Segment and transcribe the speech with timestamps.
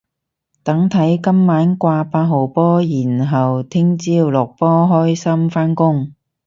[0.63, 2.47] 等睇今晚掛八號
[2.81, 6.13] 然後聽朝落波開心返工